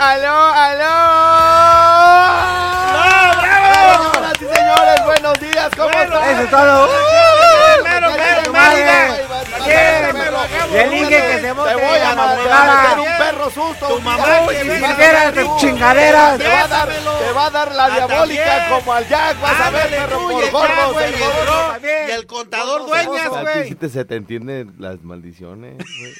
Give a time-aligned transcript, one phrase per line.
[0.00, 0.94] Aló, aló,
[3.34, 4.12] aló.
[4.14, 6.30] Señoras y señores, buenos días, ¿cómo están?
[6.30, 6.88] Eso es todo.
[7.84, 8.40] Mero, mero,
[10.74, 13.86] el Inge que se Te voy a matar, un perro susto.
[13.88, 14.60] Tu mamá que.
[14.64, 16.38] Chingaderas de chingaderas.
[16.38, 18.70] Te va a dar, te va a dar la Ah, diabólica también.
[18.70, 21.00] como al Jack, vas a ver, perro, por gordo.
[22.08, 23.36] Y el contador dueñas, gordo.
[23.36, 23.68] A ti güey.
[23.68, 26.14] sí te, se te entienden las maldiciones, güey.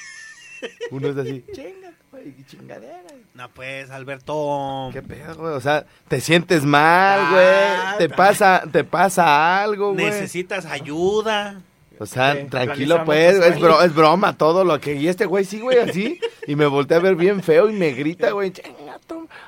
[0.93, 3.03] Uno es así, chinga, güey, chingadera.
[3.35, 4.91] No, pues, Alberto.
[4.93, 5.53] ¿Qué pedo, güey?
[5.55, 7.99] O sea, te sientes mal, Ah, güey.
[8.09, 10.07] Te pasa, te pasa algo, güey.
[10.07, 11.61] Necesitas ayuda.
[12.01, 14.95] O sea, Sí, tranquilo, pues, tus es, bro- es broma todo lo que...
[14.95, 16.19] Y este güey sí, güey, así.
[16.47, 18.53] Y me volteé a ver bien feo y me grita, güey.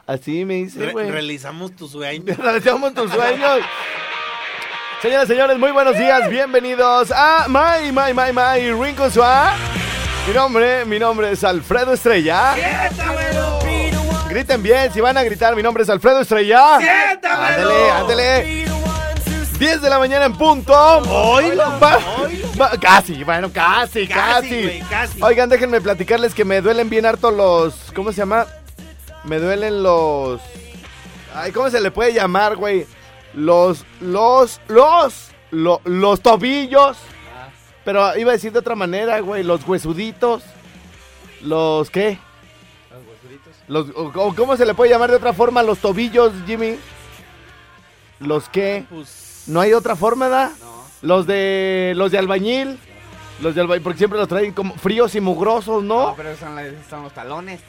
[0.06, 1.10] Así me dice, Re- güey.
[1.10, 2.34] realizamos tu sueño.
[2.38, 3.60] Realizamos tus sueños.
[5.02, 6.30] Señoras y señores, muy buenos días.
[6.30, 9.10] Bienvenidos a My, My, My, My Rincon.
[10.26, 12.54] Mi nombre, mi nombre es Alfredo Estrella.
[14.28, 16.76] Griten bien, si van a gritar, mi nombre es Alfredo Estrella.
[16.76, 18.66] Ándale, ándale.
[19.58, 20.72] 10 de la mañana en punto.
[20.72, 24.62] Va- casi, bueno, casi, Casi, casi.
[24.62, 25.22] güey, casi.
[25.22, 27.74] Oigan, déjenme platicarles que me duelen bien harto los.
[27.94, 28.46] ¿Cómo se llama?
[29.24, 30.40] Me duelen los.
[31.34, 32.86] Ay, ¿cómo se le puede llamar, güey?
[33.32, 36.98] Los, los, los, lo- los tobillos.
[37.86, 39.42] Pero iba a decir de otra manera, güey.
[39.42, 40.42] Los huesuditos.
[41.40, 42.18] Los, ¿qué?
[43.68, 45.62] Los, o- o ¿Cómo se le puede llamar de otra forma?
[45.62, 46.76] Los tobillos, Jimmy.
[48.20, 48.84] Los qué?
[48.90, 50.52] Pues, No hay otra forma, ¿da?
[51.02, 52.78] Los de los de albañil.
[53.40, 56.14] Los de albañil, porque siempre los traen como fríos y mugrosos, No, ¿no?
[56.16, 56.58] pero son,
[56.90, 57.60] son los talones.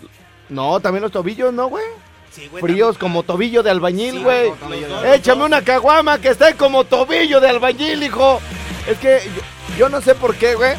[0.49, 1.85] No, también los tobillos, ¿no, güey?
[2.31, 4.49] sí, güey, Fríos como tobillo de albañil, Sí, güey.
[4.51, 8.39] como tobillo de Échame una caguama que esté como tobillo de albañil, hijo.
[8.87, 9.41] Es que yo,
[9.77, 10.73] yo no sé por qué, güey.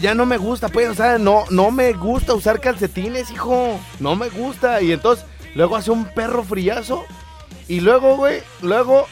[0.00, 3.80] Ya no me gusta, pues, o sea, no, no me gusta usar calcetines, hijo.
[3.98, 4.80] No me gusta.
[4.80, 5.24] Y entonces,
[5.54, 7.04] luego hace un perro friazo.
[7.66, 9.06] Y luego, güey, luego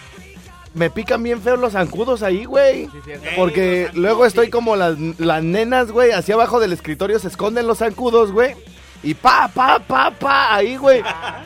[0.74, 2.86] me pican bien feos los zancudos ahí, güey.
[2.86, 4.50] Sí, sí, Porque luego estoy sí.
[4.52, 8.54] como las, las nenas, güey, hacia abajo del escritorio se esconden los zancudos, güey.
[9.02, 11.02] Y pa, pa, pa, pa, ahí, güey.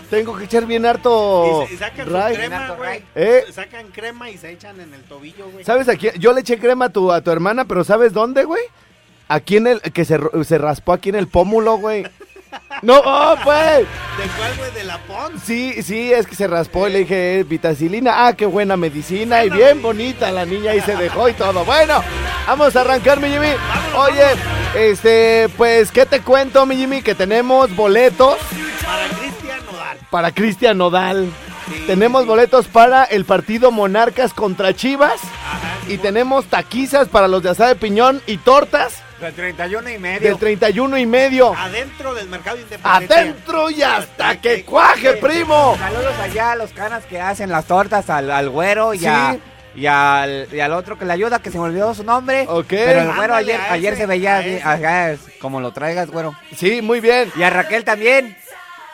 [0.09, 1.67] Tengo que echar bien harto.
[1.71, 2.37] Y, sacan ray.
[2.37, 3.03] crema, güey.
[3.15, 3.45] Eh.
[3.53, 5.65] Sacan crema y se echan en el tobillo, güey.
[5.65, 6.15] ¿Sabes a quién?
[6.19, 8.63] Yo le eché crema a tu, a tu hermana, pero ¿sabes dónde, güey?
[9.29, 12.05] Aquí en el, que se, se raspó aquí en el pómulo, güey.
[12.83, 13.79] No, oh, pues.
[13.81, 14.71] ¿De cuál, güey?
[14.73, 15.43] ¿De la Pons?
[15.45, 19.45] Sí, sí, es que se raspó y le dije, "Eh, vitacilina, ah, qué buena medicina
[19.45, 21.65] y bien bonita la niña y se dejó y todo.
[21.65, 22.03] Bueno,
[22.47, 23.53] vamos a arrancar, mi Jimmy.
[23.97, 24.25] Oye,
[24.75, 27.03] este, pues, ¿qué te cuento, mi Jimmy?
[27.03, 28.37] Que tenemos boletos
[28.85, 29.99] Para Cristian Nodal.
[30.11, 31.29] para Cristian Nodal.
[31.69, 32.29] Sí, Tenemos sí.
[32.29, 35.21] boletos para el partido Monarcas contra Chivas.
[35.23, 39.99] Ajá, Y tenemos taquizas para los de asada de piñón y tortas Del 31 y
[39.99, 40.29] medio.
[40.31, 41.55] del 31 y medio.
[41.57, 43.15] Adentro del mercado independiente.
[43.15, 45.77] Adentro y hasta que cuaje, primo.
[45.79, 49.07] Saludos allá a los canas que hacen las tortas, al, al güero y, Sí.
[49.07, 49.37] a-
[49.75, 52.45] y, al, y al otro que le ayuda, que se me olvidó su nombre.
[52.49, 52.67] Ok.
[52.69, 56.35] Pero el güero Ándale, ayer, ayer ese, se veía a como lo traigas, güero.
[56.57, 57.31] Sí, muy bien.
[57.37, 58.37] Y a Raquel también.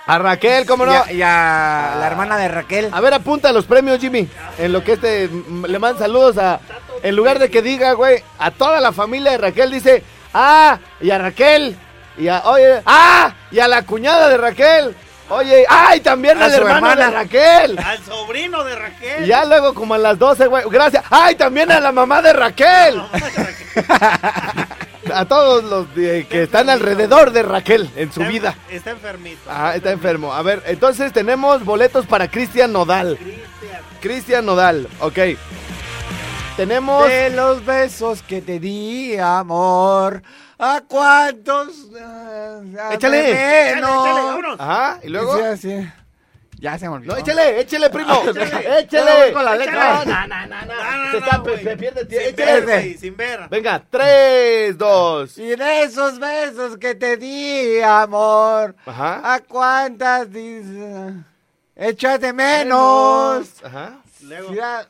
[0.09, 0.93] A Raquel, ¿cómo no?
[0.93, 2.91] Y a, y a la hermana de Raquel.
[2.93, 4.29] A ver, apunta los premios, Jimmy.
[4.59, 5.29] En lo que este
[5.67, 6.61] le manda saludos a.
[7.03, 10.03] En lugar de que diga, güey, a toda la familia de Raquel, dice,
[10.39, 11.77] ah, y a Raquel.
[12.19, 14.95] Y a, oye, ah, y a la cuñada de Raquel.
[15.29, 17.07] Oye, ay, también A al su hermano hermana.
[17.07, 17.79] de Raquel.
[17.79, 19.25] Al sobrino de Raquel.
[19.25, 21.03] Y ya luego, como a las 12, güey, gracias.
[21.11, 23.03] Ay, también a la mamá de Raquel.
[25.15, 28.55] A todos los de- que están alrededor de Raquel en su Está- vida.
[28.69, 29.41] Está enfermito.
[29.49, 30.33] Ah, está enfermo.
[30.35, 33.17] A ver, entonces tenemos boletos para Cristian Nodal.
[33.17, 33.83] Cristian.
[34.01, 35.19] Cristian Nodal, ok.
[36.57, 37.09] Tenemos.
[37.09, 40.23] De los besos que te di, amor.
[40.59, 41.69] ¿A cuántos?
[42.01, 42.61] ah,
[42.93, 42.95] Échale.
[43.31, 44.07] Échale, menos?
[44.07, 44.61] échale, vámonos.
[44.61, 45.37] Ajá, y luego.
[45.37, 45.89] Sí, así.
[46.59, 47.13] Ya se me olvidó.
[47.13, 48.23] No, échale, échale, primo.
[48.31, 48.81] Échale.
[48.81, 49.33] Échale.
[49.35, 50.05] con la letra.
[50.05, 50.67] No, no, no, no, no.
[50.67, 51.63] No, no, Se no, está, güey.
[51.63, 52.37] se pierde Sin tiempo.
[52.37, 52.63] ver, Échale.
[52.65, 53.49] güey, sin ver.
[53.51, 55.39] Venga, 3, 2.
[55.39, 58.75] Y de esos besos que te di, amor.
[58.87, 59.35] Ajá.
[59.35, 61.13] ¿A cuántas dices?
[61.77, 63.47] Échate menos.
[63.63, 63.99] Ajá.
[64.23, 64.55] Luego.
[64.55, 64.89] Ya,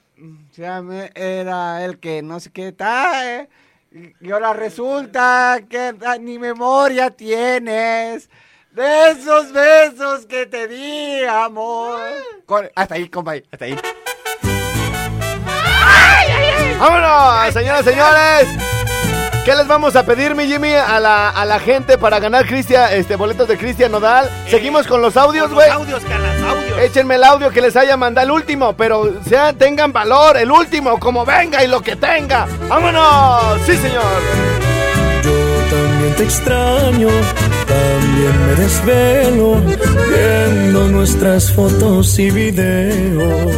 [0.53, 3.49] ya me- era el que no sé qué tal.
[3.93, 8.29] eh, Y ahora resulta que ah, ni memoria tienes.
[8.73, 12.01] De esos besos que te di, amor.
[12.45, 13.77] Con- hasta ahí, compa, hasta ahí.
[16.79, 18.75] ¡Vámonos, señoras señores!
[19.47, 22.93] ¿Qué les vamos a pedir, mi Jimmy, a la, a la gente para ganar Cristian,
[22.93, 24.29] este, boletos de Cristian Nodal?
[24.49, 25.71] Seguimos con los audios, güey.
[25.71, 26.76] Audios, canas, audios.
[26.81, 30.99] Échenme el audio que les haya mandado el último, pero sean, tengan valor, el último,
[30.99, 32.49] como venga y lo que tenga.
[32.69, 33.62] ¡Vámonos!
[33.65, 34.03] ¡Sí, señor!
[35.23, 37.09] Yo también te extraño,
[37.69, 39.61] también me desvelo
[40.09, 43.55] viendo nuestras fotos y videos.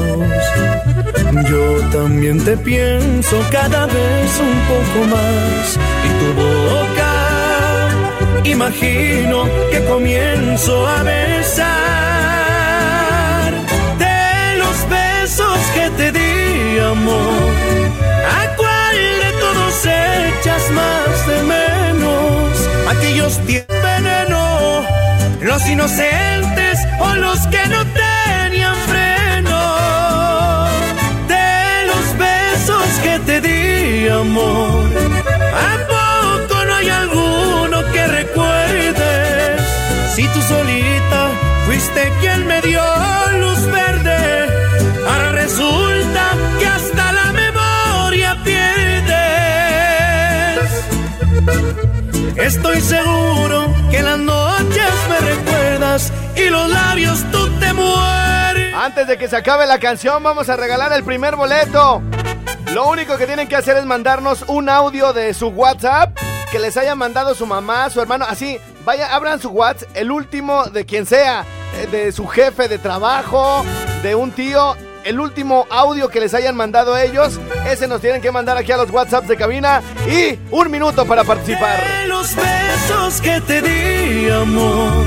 [2.00, 5.76] También te pienso cada vez un poco más
[6.06, 7.12] y tu boca
[8.44, 11.66] imagino que comienzo a besar
[13.98, 17.52] de los besos que te di amor.
[18.38, 22.52] ¿A cuál de todos echas más de menos?
[22.96, 24.84] Aquellos tienen veneno,
[25.42, 27.87] los inocentes o los que no
[52.48, 58.74] Estoy seguro que las noches me recuerdas y los labios tú te mueres.
[58.74, 62.00] Antes de que se acabe la canción, vamos a regalar el primer boleto.
[62.72, 66.18] Lo único que tienen que hacer es mandarnos un audio de su WhatsApp
[66.50, 68.24] que les haya mandado su mamá, su hermano.
[68.26, 71.44] Así, vaya, abran su WhatsApp, el último de quien sea,
[71.76, 73.62] eh, de su jefe de trabajo,
[74.02, 74.74] de un tío.
[75.08, 78.76] El último audio que les hayan mandado ellos, ese nos tienen que mandar aquí a
[78.76, 79.80] los WhatsApps de cabina.
[80.06, 81.82] Y un minuto para participar.
[81.82, 85.06] De los besos que te di, amor.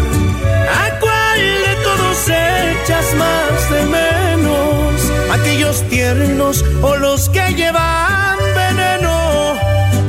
[0.72, 5.40] ¿A cuál de todos echas más de menos?
[5.40, 9.54] Aquellos tiernos o los que llevan veneno.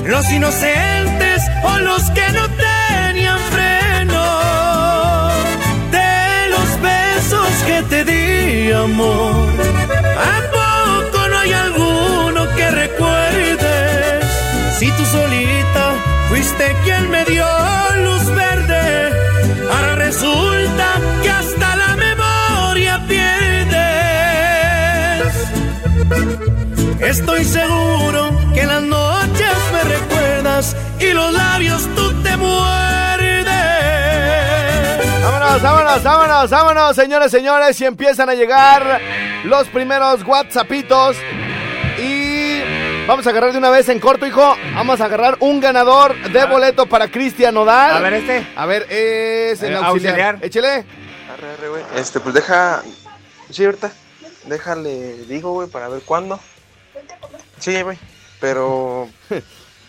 [0.07, 4.25] Los inocentes o los que no tenían freno.
[5.91, 9.72] De los besos que te di, amor.
[14.97, 15.95] Tú solita
[16.29, 17.47] fuiste quien me dio
[18.05, 19.13] luz verde,
[19.71, 20.87] ahora resulta
[21.23, 23.33] que hasta la memoria pierdes.
[27.01, 32.83] Estoy seguro que las noches me recuerdas y los labios tú te muerdes.
[35.23, 37.81] Vámonos, vámonos, vámonos, vámonos, señores, señores.
[37.81, 39.01] Y empiezan a llegar
[39.45, 41.17] los primeros WhatsAppitos.
[43.06, 44.54] Vamos a agarrar de una vez en corto, hijo.
[44.75, 47.97] Vamos a agarrar un ganador de boleto para Cristian Nodal.
[47.97, 48.47] A ver, este.
[48.56, 49.87] A ver, es el Eh, auxiliar.
[50.37, 50.38] auxiliar.
[50.42, 50.68] Échele.
[51.32, 51.82] Arre, arre, güey.
[51.97, 52.82] Este, pues deja.
[53.50, 53.92] Sí, ahorita.
[54.47, 56.38] Déjale, digo, güey, para ver cuándo.
[57.59, 57.99] Sí, güey.
[58.40, 59.09] Pero.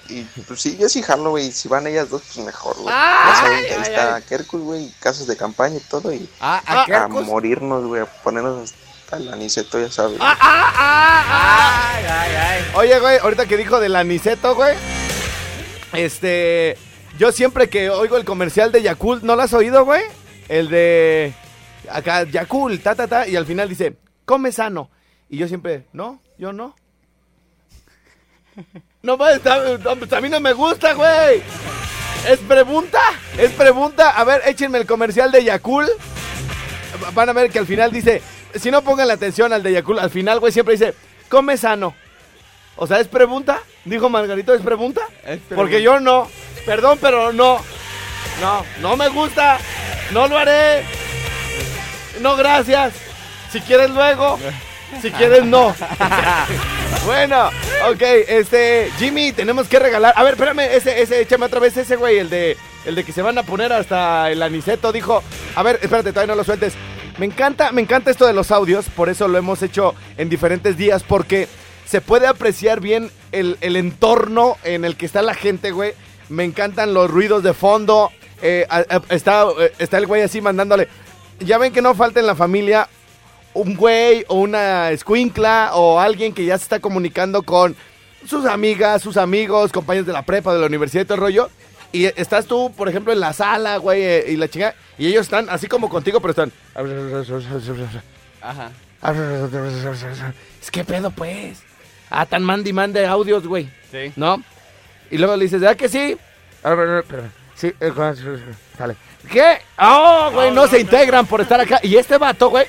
[0.10, 1.51] Y pues sí, yo sí jalo, güey.
[1.51, 2.93] Si van ellas dos, pues mejor, güey.
[2.93, 4.91] Ya saben que ahí está Kerkus, güey.
[5.00, 6.12] Casas de campaña y todo.
[6.12, 8.01] Y Ah, Ah, ¿a a morirnos, güey.
[8.01, 8.74] A ponernos
[9.13, 10.17] hasta el aniceto, ya sabes.
[10.20, 11.93] Ah, ah, ah, ah.
[11.96, 12.63] Ay, ay, ay.
[12.75, 14.75] Oye, güey, ahorita que dijo del aniceto, güey.
[15.93, 16.77] Este.
[17.17, 20.01] Yo siempre que oigo el comercial de Yakult, ¿no lo has oído, güey?
[20.50, 21.34] El de.
[21.89, 23.27] Acá, Yakult, ta, ta, ta.
[23.27, 24.89] Y al final dice, come sano.
[25.29, 26.75] Y yo siempre, no, yo no.
[29.03, 31.43] No, pues, pues, a mí no me gusta, güey.
[32.25, 33.01] Es pregunta,
[33.38, 34.12] es pregunta.
[34.12, 35.89] A ver, échenme el comercial de Yakult.
[37.13, 38.22] Van a ver que al final dice,
[38.56, 40.94] si no pongan la atención al de Yakult, al final, güey, siempre dice,
[41.30, 41.96] come sano.
[42.76, 43.60] O sea, ¿es pregunta?
[43.86, 45.02] Dijo Margarito, ¿es pregunta?
[45.20, 45.56] Es pregunta.
[45.56, 46.28] Porque yo no.
[46.66, 47.60] Perdón, pero no.
[48.42, 49.60] No, no me gusta.
[50.12, 50.84] No lo haré.
[52.22, 52.94] No, gracias.
[53.52, 54.40] Si quieres luego.
[55.02, 55.76] Si quieres no.
[57.06, 57.48] bueno,
[57.90, 60.14] ok, este, Jimmy, tenemos que regalar.
[60.16, 63.12] A ver, espérame, ese, ese, échame otra vez ese, güey, el de, el de que
[63.12, 65.24] se van a poner hasta el aniceto, dijo.
[65.56, 66.74] A ver, espérate, todavía no lo sueltes.
[67.17, 70.77] Me encanta, me encanta esto de los audios, por eso lo hemos hecho en diferentes
[70.77, 71.48] días, porque
[71.86, 75.93] se puede apreciar bien el, el entorno en el que está la gente, güey.
[76.29, 78.12] Me encantan los ruidos de fondo.
[78.41, 78.67] eh,
[79.10, 80.88] está, eh, está el güey así mandándole.
[81.39, 82.88] Ya ven que no falta en la familia
[83.53, 87.75] un güey o una escuincla o alguien que ya se está comunicando con
[88.25, 91.50] sus amigas, sus amigos, compañeros de la prepa, de la universidad y todo el rollo.
[91.94, 95.22] Y estás tú, por ejemplo, en la sala, güey, eh, y la chica, y ellos
[95.22, 96.52] están así como contigo, pero están.
[98.42, 98.72] Ajá.
[100.60, 101.62] Es que pedo, pues.
[102.10, 103.70] Ah, tan mande y mande audios, güey.
[103.92, 104.12] Sí.
[104.16, 104.44] ¿No?
[105.12, 106.18] Y luego le dices, ¿verdad que sí?
[107.54, 107.94] Sí, eh,
[108.76, 108.96] sale.
[109.32, 109.60] ¿Qué?
[109.78, 111.80] Oh, güey, no se integran por estar acá.
[111.84, 112.66] Y este vato, güey,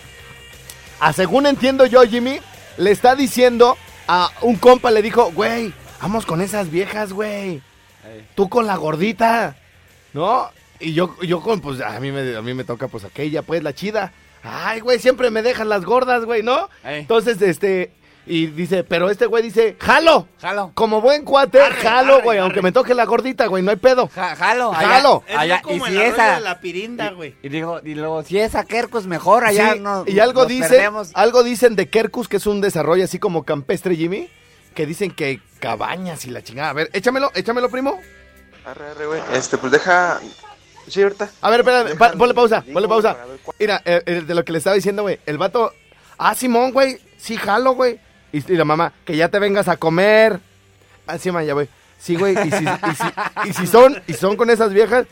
[1.01, 2.41] a según entiendo yo, Jimmy,
[2.77, 7.63] le está diciendo a un compa, le dijo, güey, vamos con esas viejas, güey.
[8.07, 8.27] Ey.
[8.35, 9.57] Tú con la gordita,
[10.13, 10.49] ¿no?
[10.81, 13.63] Y yo, yo con, pues, a mí, me, a mí me toca, pues, aquella, pues,
[13.63, 14.13] la chida.
[14.43, 16.69] Ay, güey, siempre me dejan las gordas, güey, ¿no?
[16.85, 17.01] Ey.
[17.01, 17.93] Entonces, este,
[18.27, 20.27] Y dice, pero este güey dice, jalo.
[20.41, 20.71] Jalo.
[20.73, 22.39] Como buen cuate, Arre, jalo, güey.
[22.39, 24.09] Aunque me toque la gordita, güey, no hay pedo.
[24.09, 24.73] Ja- jalo.
[24.75, 25.23] allá- Jalo.
[25.29, 26.37] Es allá- como y si esa.
[26.37, 27.35] de la pirinda, güey.
[27.43, 30.05] Y digo, y luego, si esa Kerkus mejor, allá Sí, no.
[30.07, 33.95] y algo nos dice, algo dicen de Kerkus, que es un desarrollo así como campestre,
[33.95, 34.31] Jimmy,
[34.75, 36.71] que dicen que cabañas y la chingada.
[36.71, 38.01] A ver, échamelo, échamelo, primo.
[38.67, 39.21] Arre, arre, güey.
[39.33, 40.21] Este, pues deja.
[40.89, 41.31] Sí, ahorita.
[41.41, 43.17] A ver, pa- Déjale, ponle pausa, ponle pausa.
[43.59, 45.73] Mira, eh, eh, de lo que le estaba diciendo, güey, el vato,
[46.19, 47.99] ah, Simón, güey, sí jalo, güey.
[48.33, 50.41] Y, y la mamá, que ya te vengas a comer.
[51.07, 51.69] Así, man, ya, güey.
[51.99, 55.07] Sí, güey, y si, y, si, y si son, y son con esas viejas,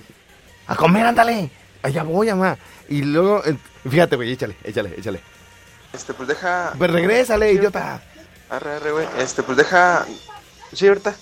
[0.67, 1.51] a comer, ándale.
[1.83, 2.59] Allá voy, mamá.
[2.89, 3.57] Y luego, eh,
[3.89, 5.21] fíjate, güey, échale, échale, échale.
[5.93, 6.75] Este, pues deja.
[6.77, 8.03] Pues regrésale, idiota.
[8.53, 9.09] Arre, arre, güey.
[9.19, 10.07] Este, pues deja.
[10.75, 11.15] Sí, ahorita.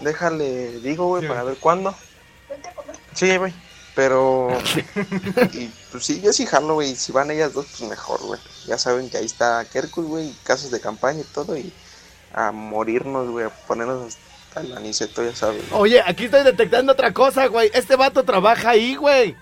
[0.00, 1.94] Déjale, digo, güey, para ver cuándo.
[3.14, 3.54] Sí, güey.
[3.94, 4.50] Pero.
[5.54, 6.94] y pues sí, yo sí jalo, güey.
[6.94, 8.38] Si van ellas dos, pues mejor, güey.
[8.66, 10.34] Ya saben que ahí está Kerkus, güey.
[10.42, 11.56] Casas de campaña y todo.
[11.56, 11.72] Y
[12.34, 13.46] a morirnos, güey.
[13.46, 15.62] A ponernos hasta el aniceto, ya saben.
[15.72, 17.70] Oye, aquí estoy detectando otra cosa, güey.
[17.72, 19.34] Este vato trabaja ahí, güey.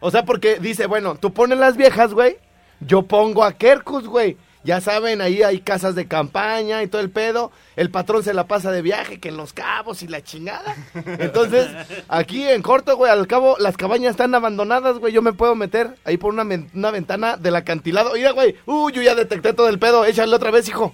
[0.00, 2.36] O sea, porque dice, bueno, tú pones las viejas, güey.
[2.80, 4.36] Yo pongo a Kerkus, güey.
[4.66, 7.52] Ya saben, ahí hay casas de campaña y todo el pedo.
[7.76, 10.74] El patrón se la pasa de viaje, que en los cabos y la chingada.
[11.06, 11.68] Entonces,
[12.08, 15.12] aquí en corto, güey, al cabo, las cabañas están abandonadas, güey.
[15.12, 18.14] Yo me puedo meter ahí por una, una ventana del acantilado.
[18.14, 18.56] Mira, güey.
[18.66, 20.04] Uy, yo ya detecté todo el pedo.
[20.04, 20.92] Échale otra vez, hijo.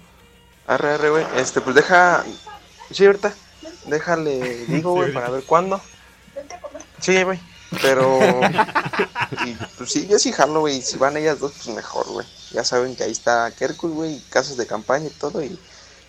[0.67, 1.25] Arre, arre, güey.
[1.38, 2.25] Este, pues deja.
[2.91, 3.33] Sí, ahorita.
[3.87, 5.81] Déjale, digo, güey, para ver cuándo.
[7.00, 7.41] Sí, güey.
[7.81, 8.19] Pero.
[9.47, 10.83] y pues sí, yo sí jalo, güey.
[10.83, 12.26] Si van ellas dos, pues mejor, güey.
[12.50, 14.21] Ya saben que ahí está Kerkus, güey.
[14.29, 15.43] Casas de campaña y todo.
[15.43, 15.59] Y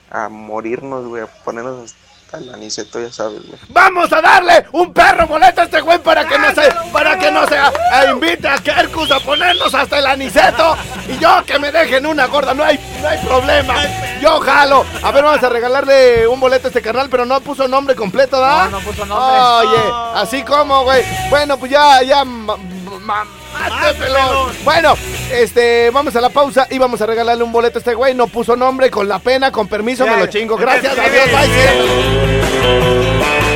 [0.10, 1.24] a morirnos, güey.
[1.24, 1.96] A ponernos
[2.38, 3.60] el aniceto, ya sabes, güey.
[3.70, 7.32] Vamos a darle un perro boleto a este güey para que no se, para que
[7.32, 10.76] no se a- a invite a Kerkus a ponernos hasta el aniceto
[11.08, 13.76] y yo que me dejen una gorda, no hay, no hay problema.
[14.22, 14.86] Yo jalo.
[15.04, 18.40] A ver, vamos a regalarle un boleto a este carnal, pero no puso nombre completo,
[18.40, 18.66] ¿da?
[18.66, 19.40] No, no puso nombre.
[19.70, 21.04] Oye, así como, güey.
[21.30, 22.24] Bueno, pues ya, ya.
[22.24, 22.56] ma-.
[24.64, 24.96] Bueno,
[25.32, 28.14] este, vamos a la pausa y vamos a regalarle un boleto a este güey.
[28.14, 30.58] No puso nombre, con la pena, con permiso, me lo chingo.
[30.58, 33.53] Gracias, adiós, bye.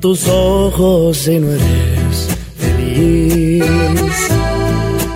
[0.00, 3.64] Tus ojos y no eres feliz.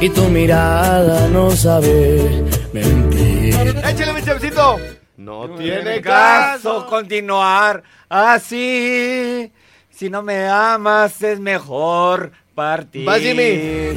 [0.01, 3.55] Y tu mirada no sabe mentir.
[3.85, 4.79] Échale, mi chavecito.
[5.17, 6.79] No tiene Tiene caso.
[6.79, 9.53] caso continuar así.
[9.91, 13.05] Si no me amas, es mejor partir.
[13.07, 13.93] Vas, Jimmy.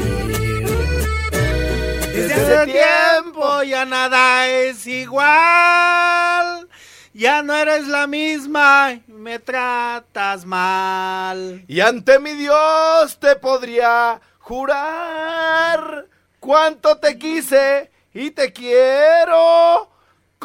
[2.13, 6.64] Desde hace tiempo ya nada es igual.
[7.17, 11.63] Ya no eres la misma me tratas mal.
[11.65, 16.07] Y ante mi Dios te podría jurar
[16.41, 19.89] cuánto te quise y te quiero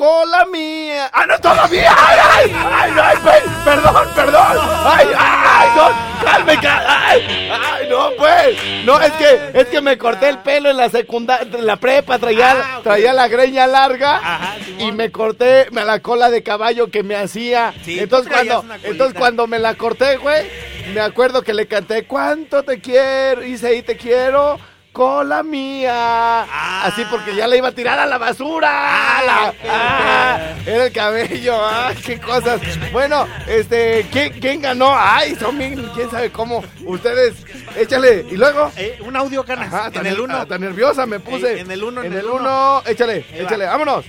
[0.01, 1.11] con la mía.
[1.13, 1.95] ¡Ah, no, todavía!
[1.95, 2.57] ¡Ay, ay!
[2.73, 4.59] ¡Ay, ay, pe- perdón, perdón!
[4.87, 6.25] ¡Ay, ay, no!
[6.25, 7.51] ¡Calme, cal- ay!
[7.53, 8.85] ¡Ay, no, pues!
[8.87, 12.19] No, es que, es que me corté el pelo en la secundaria, en la prepa,
[12.19, 17.03] traía, Ah, traía la greña larga y me corté me la cola de caballo que
[17.03, 17.75] me hacía.
[17.85, 20.51] Sí, entonces, cuando, entonces cuando me la corté, güey,
[20.95, 23.45] me acuerdo que le canté ¿Cuánto te quiero?
[23.45, 24.59] Hice ahí te quiero
[25.01, 26.43] con la mía.
[26.43, 26.83] Ah.
[26.85, 28.69] Así porque ya la iba a tirar a la basura.
[28.71, 31.57] Ah, La- ok, ah, era el cabello.
[31.59, 32.61] Ah, qué cosas.
[32.93, 34.93] Bueno, este, ¿quién, quién ganó?
[34.95, 36.63] Ay, son bien, quién sabe cómo.
[36.85, 37.35] Ustedes,
[37.77, 38.27] échale.
[38.31, 38.71] Y luego.
[38.77, 39.73] Eh, un audio, canas.
[39.73, 40.37] Ajá, en tan, el ner- 1.
[40.37, 41.55] ah, tan nerviosa me puse.
[41.55, 42.83] Eh, en el uno, En en el el uno.
[42.85, 43.45] Échale, Ahí va.
[43.47, 43.65] échale.
[43.65, 44.05] Vámonos.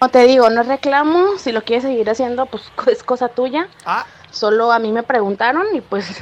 [0.00, 3.68] Como te digo, no reclamo, si lo quieres seguir haciendo, pues es cosa tuya.
[3.86, 6.20] Ah, Solo a mí me preguntaron y pues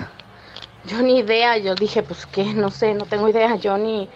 [0.85, 4.09] yo ni idea, yo dije, pues qué, no sé, no tengo idea, yo ni,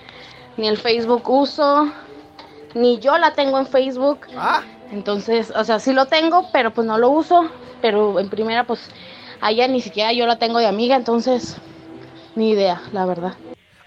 [0.56, 1.92] ni el Facebook uso,
[2.74, 4.26] ni yo la tengo en Facebook.
[4.36, 4.64] ah.
[4.90, 7.50] Entonces, o sea, sí lo tengo, pero pues no lo uso,
[7.80, 8.88] pero en primera pues
[9.40, 11.56] allá ni siquiera yo la tengo de amiga, entonces
[12.34, 13.34] ni idea, la verdad.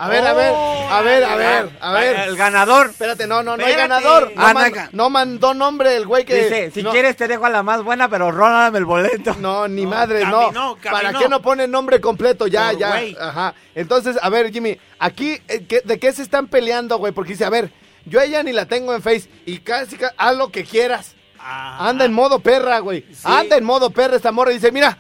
[0.02, 2.16] A ver, a ver, a ver, a ver, a ver.
[2.30, 2.88] El ganador.
[2.92, 4.02] Espérate, no, no, no hay Espérate.
[4.02, 4.32] ganador.
[4.34, 6.36] No, Ah, no man- no mandó nombre el güey que.
[6.44, 9.36] Dice, si no, quieres te dejo a la más buena, pero rólame el boleto.
[9.40, 10.76] No, ni madre, caminó, no.
[10.82, 10.92] caminó.
[11.04, 12.48] ¿Para qué no pone nombre completo?
[12.48, 12.90] Ya, Por ya.
[12.92, 13.18] güey.
[13.20, 13.54] Ajá.
[13.76, 17.12] Entonces, a ver, Jimmy, aquí, eh, ¿qué- ¿de qué se están peleando, güey?
[17.12, 17.70] Porque dice, a ver,
[18.06, 21.14] yo a ella ni la tengo en Face y casi, ca- haz lo que quieras.
[21.38, 21.90] Ajá.
[21.90, 23.02] Anda en modo perra, güey.
[23.12, 23.24] Sí.
[23.26, 24.98] Anda en modo perra esta morra y dice, mira,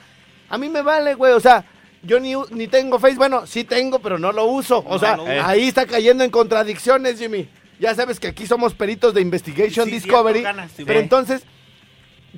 [0.49, 1.31] a mí me vale, güey.
[1.31, 1.63] O sea,
[2.03, 3.15] yo ni, ni tengo Face.
[3.15, 4.79] Bueno, sí tengo, pero no lo uso.
[4.79, 7.47] O No sea, ahí está cayendo en contradicciones, Jimmy.
[7.79, 10.39] Ya sabes que aquí somos peritos de Investigation Sí, Discovery.
[10.39, 11.43] cierto, ganas, sí, pero entonces,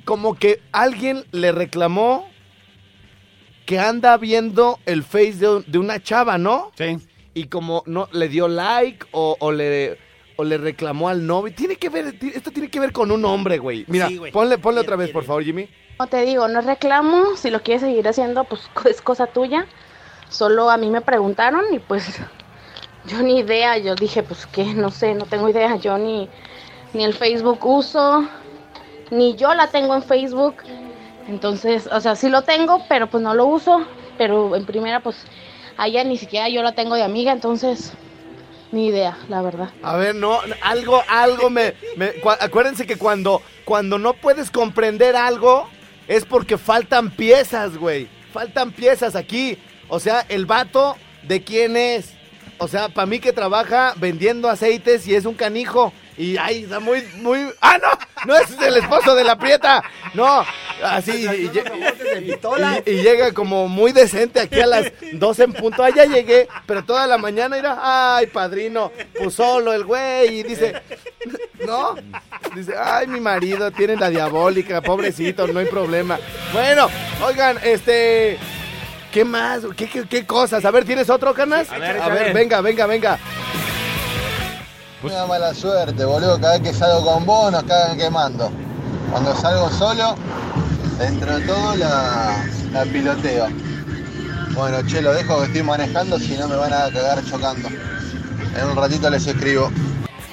[0.04, 2.28] como que alguien le reclamó
[3.66, 6.72] que anda viendo el Face de, de una chava, ¿no?
[6.76, 6.96] Sí.
[7.34, 9.98] y como no le dio like o, o le
[10.36, 11.54] o le reclamó al novio.
[11.54, 13.84] Tiene que ver, esto tiene que ver con un hombre, güey.
[13.86, 15.68] Mira, Sí, ponle, ponle otra vez, por favor, Jimmy.
[15.96, 19.66] Como te digo, no reclamo, si lo quieres seguir haciendo, pues es cosa tuya.
[20.28, 22.18] Solo a mí me preguntaron y pues
[23.06, 26.28] yo ni idea, yo dije, pues que no sé, no tengo idea, yo ni,
[26.92, 28.26] ni el Facebook uso,
[29.10, 30.56] ni yo la tengo en Facebook.
[31.28, 33.86] Entonces, o sea, sí lo tengo, pero pues no lo uso,
[34.18, 35.16] pero en primera pues
[35.76, 37.92] allá ni siquiera yo la tengo de amiga, entonces
[38.72, 39.70] ni idea, la verdad.
[39.82, 45.68] A ver, no, algo, algo me, me- acuérdense que cuando, cuando no puedes comprender algo
[46.08, 48.08] es porque faltan piezas, güey.
[48.32, 49.58] Faltan piezas aquí.
[49.88, 52.10] O sea, el vato de quién es.
[52.58, 55.92] O sea, para mí que trabaja vendiendo aceites y es un canijo.
[56.16, 57.48] Y ay, está muy, muy.
[57.60, 57.88] ¡Ah, no!
[58.26, 59.82] No es el esposo de la prieta.
[60.14, 60.44] No,
[60.84, 61.26] así.
[61.26, 62.30] y- y-
[62.86, 65.82] y, y llega como muy decente aquí a las 12 en punto.
[65.82, 67.78] Ah, ya llegué, pero toda la mañana irá.
[68.16, 70.40] Ay, padrino, pues solo el güey.
[70.40, 70.74] Y dice,
[71.66, 71.96] ¿no?
[72.54, 76.18] Dice, ay, mi marido tiene la diabólica, pobrecito, no hay problema.
[76.52, 76.88] Bueno,
[77.26, 78.38] oigan, este.
[79.10, 79.62] ¿Qué más?
[79.76, 80.64] ¿Qué, qué, qué cosas?
[80.64, 81.70] A ver, ¿tienes otro, Canas?
[81.70, 82.32] A ver, a ver, échale.
[82.32, 83.18] venga, venga, venga.
[85.02, 86.38] Una mala suerte, boludo.
[86.40, 88.50] Cada vez que salgo con vos nos cagan quemando.
[89.10, 90.14] Cuando salgo solo,
[90.98, 93.48] dentro de todo la, la piloteo.
[94.54, 97.68] Bueno, che, lo dejo que estoy manejando, si no me van a cagar chocando.
[97.68, 99.70] En un ratito les escribo.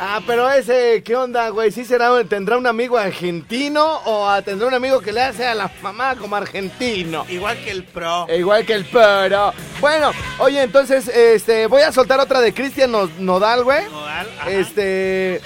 [0.02, 1.72] Ah, pero ese, ¿qué onda, güey?
[1.72, 5.70] ¿Sí será, tendrá un amigo argentino o tendrá un amigo que le hace a la
[5.82, 7.26] mamá como argentino?
[7.28, 8.26] Igual que el pro.
[8.30, 9.52] E Igual que el pero.
[9.82, 13.86] Bueno, oye, entonces, este, voy a soltar otra de Cristian Nodal, güey.
[13.90, 14.50] Nodal, ajá.
[14.52, 15.42] Este.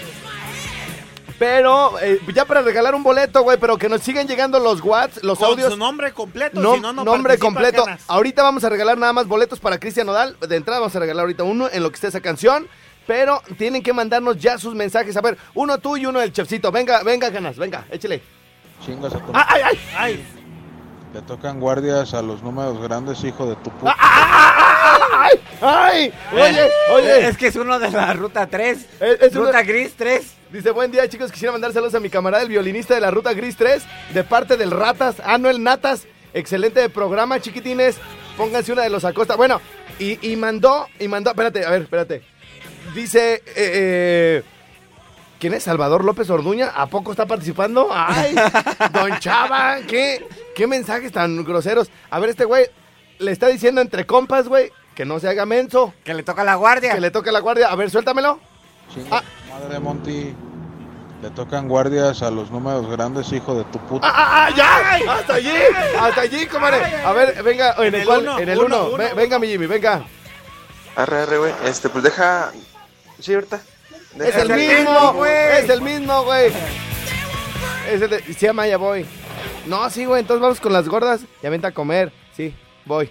[1.40, 5.24] Pero, eh, ya para regalar un boleto, güey, pero que nos sigan llegando los watts,
[5.24, 5.72] los Con audios.
[5.74, 7.86] su nombre completo, No, si no, no nombre completo.
[8.08, 10.38] Ahorita vamos a regalar nada más boletos para Cristian Nodal.
[10.48, 12.68] De entrada vamos a regalar ahorita uno en lo que esté esa canción.
[13.08, 15.16] Pero tienen que mandarnos ya sus mensajes.
[15.18, 16.72] A ver, uno tú y uno del chefcito.
[16.72, 18.22] Venga, venga, ganas, venga, échale.
[18.86, 19.32] Chingas a tu...
[19.34, 19.80] ¡Ay, ay, ay!
[19.98, 20.26] Ay,
[21.14, 23.96] Le tocan guardias a los números grandes, hijo de tu puta.
[23.98, 25.40] ¡Ay!
[25.62, 26.14] ¡Ay!
[26.34, 27.28] Oye, oye.
[27.28, 28.88] Es que es uno de la ruta 3.
[29.00, 30.34] Es- es uno- ruta gris 3.
[30.52, 33.34] Dice, buen día chicos, quisiera mandar saludos a mi camarada, el violinista de la Ruta
[33.34, 33.82] Gris 3,
[34.14, 36.06] de parte del Ratas, Anuel Natas.
[36.32, 37.96] Excelente programa, chiquitines.
[38.38, 39.36] Pónganse una de los Acosta.
[39.36, 39.60] Bueno,
[39.98, 42.22] y, y mandó, y mandó, espérate, a ver, espérate.
[42.94, 44.44] Dice, eh, eh,
[45.40, 45.64] ¿quién es?
[45.64, 46.70] Salvador López Orduña.
[46.76, 47.90] ¿A poco está participando?
[47.92, 48.36] ¡Ay!
[48.94, 51.90] Don Chava, ¿qué, qué mensajes tan groseros.
[52.10, 52.66] A ver, este güey
[53.20, 56.56] le está diciendo entre compas, güey, que no se haga menso, Que le toca la
[56.56, 56.94] guardia.
[56.94, 57.68] que le toque la guardia.
[57.70, 58.40] A ver, suéltamelo.
[58.94, 60.36] Chinga madre Monty.
[61.22, 64.06] Le tocan guardias a los números grandes, hijo de tu puta.
[64.06, 65.14] ¡Ah, ah, ah, ya!
[65.14, 65.54] ¡Hasta allí!
[65.98, 66.84] ¡Hasta allí, comadre!
[66.98, 68.86] A ver, venga, en, En el, el cual- uno, en el uno, uno.
[68.88, 69.16] uno, Ve- uno.
[69.16, 70.04] venga, mi Jimmy, venga.
[70.98, 71.54] Arre, arre, güey.
[71.66, 72.52] Este, pues deja.
[73.24, 73.62] Sí, ahorita.
[74.20, 75.32] Es el mismo, güey.
[75.58, 76.52] Es el mismo, güey.
[77.90, 78.20] Es el de...
[78.22, 79.06] Se llama Ya voy.
[79.66, 81.22] No, sí, güey, entonces vamos con las gordas.
[81.42, 82.12] Ya vente a comer.
[82.36, 83.10] Sí, voy.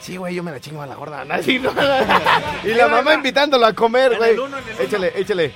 [0.00, 1.24] Sí, güey, yo me la chingo a la gorda.
[1.24, 1.82] No, sí, no, no.
[2.62, 4.36] Y la mamá invitándolo a comer, güey.
[4.80, 5.52] Échale, échale.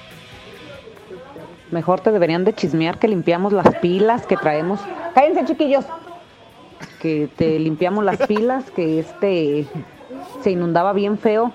[1.71, 4.81] Mejor te deberían de chismear que limpiamos las pilas que traemos.
[5.14, 5.85] Cállense, chiquillos.
[7.03, 9.66] Que te limpiamos las pilas, que este
[10.42, 11.53] se inundaba bien feo.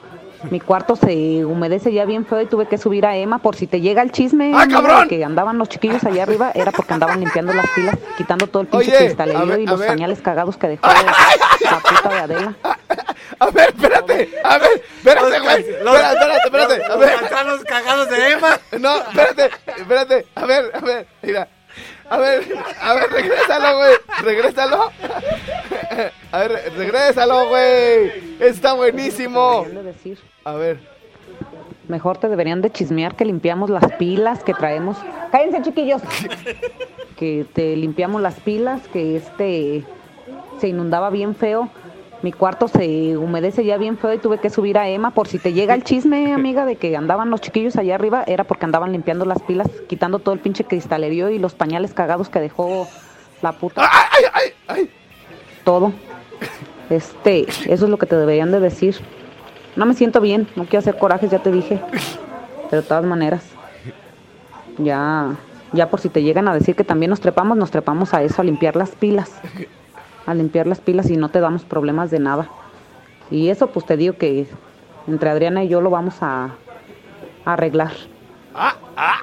[0.49, 3.67] Mi cuarto se humedece ya bien feo y tuve que subir a Emma por si
[3.67, 4.51] te llega el chisme.
[4.55, 5.07] ¡Ah, cabrón!
[5.07, 8.67] Que andaban los chiquillos allá arriba, era porque andaban limpiando las pilas, quitando todo el
[8.67, 9.87] pinche Oye, a cristalerío ver, y los ver.
[9.87, 12.55] pañales cagados que dejó la puta de Adela.
[13.39, 14.29] A ver, espérate.
[14.43, 15.59] A ver, espérate, güey.
[15.59, 16.83] Espérate, espérate, espérate.
[16.85, 17.45] A ver.
[17.45, 18.59] Los cagados de Emma.
[18.79, 20.25] No, espérate, espérate.
[20.35, 21.47] A ver, a ver, mira.
[22.09, 22.43] A ver,
[22.81, 23.93] a ver, regrésalo, güey.
[24.23, 24.91] Regrésalo.
[26.31, 28.37] A ver, regrésalo, güey.
[28.39, 29.65] Está buenísimo.
[30.43, 30.79] A ver.
[31.87, 34.97] Mejor te deberían de chismear que limpiamos las pilas que traemos.
[35.31, 36.01] Cállense, chiquillos.
[37.17, 39.83] que te limpiamos las pilas, que este
[40.59, 41.69] se inundaba bien feo.
[42.23, 45.39] Mi cuarto se humedece ya bien feo y tuve que subir a Emma por si
[45.39, 48.93] te llega el chisme, amiga, de que andaban los chiquillos allá arriba, era porque andaban
[48.93, 52.87] limpiando las pilas, quitando todo el pinche cristalerío y los pañales cagados que dejó
[53.41, 53.81] la puta.
[53.91, 54.89] ¡Ay, ay, ay!
[55.65, 55.91] Todo.
[56.89, 58.95] Este, eso es lo que te deberían de decir.
[59.75, 61.81] No me siento bien, no quiero hacer corajes, ya te dije.
[62.69, 63.43] Pero de todas maneras,
[64.77, 65.35] ya
[65.73, 68.41] Ya por si te llegan a decir que también nos trepamos, nos trepamos a eso,
[68.41, 69.31] a limpiar las pilas.
[70.25, 72.47] A limpiar las pilas y no te damos problemas de nada.
[73.31, 74.47] Y eso pues te digo que
[75.07, 76.45] entre Adriana y yo lo vamos a,
[77.45, 77.91] a arreglar.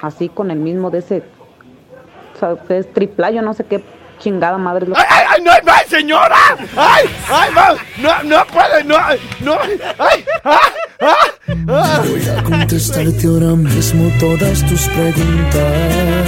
[0.02, 1.22] Así con el mismo de ese...
[2.34, 3.82] O sea, que es triplayo, no sé qué
[4.18, 4.84] chingada madre.
[4.84, 6.36] es lo- ¡Ay, ay, ay, no, no, señora!
[6.76, 7.76] ¡Ay, ay!
[8.02, 8.96] No, no puede, no,
[9.40, 9.58] no,
[9.98, 10.58] ay, ah,
[11.00, 11.16] ah,
[11.68, 12.02] ah.
[12.04, 16.19] Voy a contestarte ahora mismo todas tus preguntas.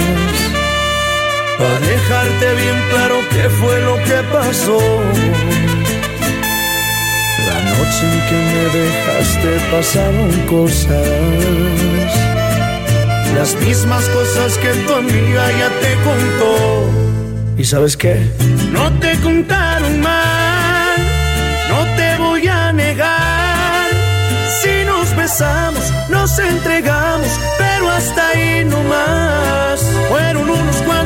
[1.63, 4.79] Para dejarte bien claro qué fue lo que pasó.
[7.47, 12.11] La noche en que me dejaste pasaron cosas.
[13.37, 16.53] Las mismas cosas que tu amiga ya te contó.
[17.57, 18.29] ¿Y sabes qué?
[18.73, 20.97] No te contaron mal,
[21.69, 23.87] no te voy a negar.
[24.61, 29.79] Si nos besamos, nos entregamos, pero hasta ahí no más.
[30.09, 31.02] Fueron unos cuantos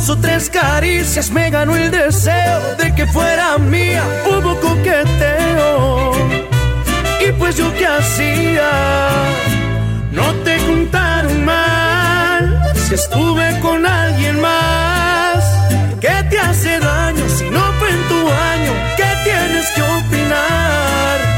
[0.00, 4.02] dos o tres caricias, me ganó el deseo de que fuera mía.
[4.26, 6.12] Hubo coqueteo,
[7.20, 8.70] y pues yo qué hacía.
[10.12, 15.44] No te contaron mal si estuve con alguien más.
[16.00, 18.72] ¿Qué te hace daño si no fue en tu año?
[18.96, 21.29] ¿Qué tienes que opinar?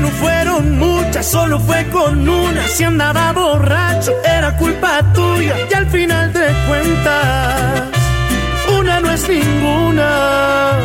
[0.00, 2.68] No fueron muchas, solo fue con una.
[2.68, 5.56] Si andaba borracho, era culpa tuya.
[5.68, 7.82] Y al final de cuentas,
[8.78, 10.78] una no es ninguna.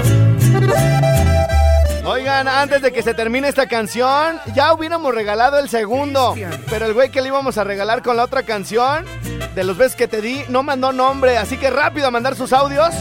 [2.05, 6.35] Oigan, antes de que se termine esta canción, ya hubiéramos regalado el segundo.
[6.69, 9.05] Pero el güey que le íbamos a regalar con la otra canción,
[9.53, 11.37] de los besos que te di, no mandó nombre.
[11.37, 12.93] Así que rápido a mandar sus audios.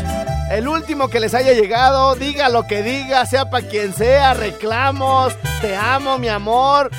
[0.52, 5.34] El último que les haya llegado, diga lo que diga, sea para quien sea, reclamos,
[5.62, 6.90] te amo, mi amor.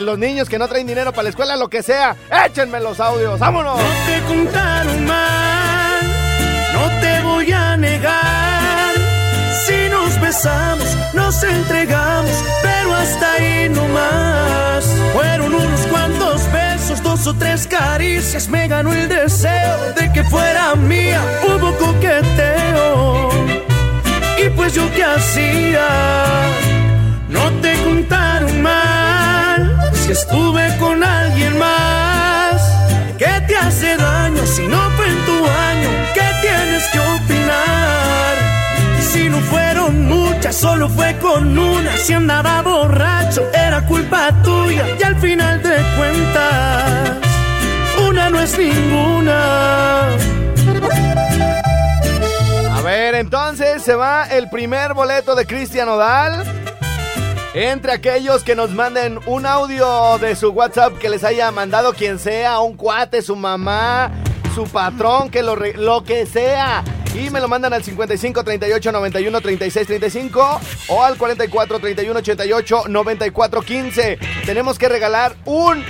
[0.00, 2.14] Los niños que no traen dinero para la escuela, lo que sea,
[2.46, 3.78] échenme los audios, vámonos.
[3.78, 6.00] No te contaron mal,
[6.74, 8.94] no te voy a negar.
[9.66, 14.84] Si nos besamos, nos entregamos, pero hasta ahí no más.
[15.14, 15.79] Fueron unos
[17.34, 21.20] tres caricias, me ganó el deseo de que fuera mía.
[21.42, 23.30] Hubo coqueteo,
[24.44, 25.88] y pues yo qué hacía.
[27.28, 32.62] No te contaron mal si estuve con alguien más.
[33.18, 35.88] ¿Qué te hace daño si no fue en tu año?
[36.14, 38.34] ¿Qué tienes que opinar?
[39.12, 39.40] Si no
[39.90, 41.96] muchas, solo fue con una.
[41.96, 44.86] Si andaba borracho, era culpa tuya.
[44.98, 47.10] Y al final de cuentas,
[48.08, 50.08] una no es ninguna.
[52.76, 56.44] A ver, entonces se va el primer boleto de Cristian Odal.
[57.52, 62.20] Entre aquellos que nos manden un audio de su WhatsApp que les haya mandado quien
[62.20, 64.12] sea, un cuate, su mamá,
[64.54, 66.84] su patrón, que lo que sea.
[67.14, 72.84] Y me lo mandan al 55 38 91 36 35 o al 44 31 88
[72.88, 74.18] 94 15.
[74.46, 75.84] Tenemos que regalar un